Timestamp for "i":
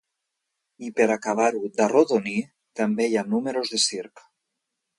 0.85-0.89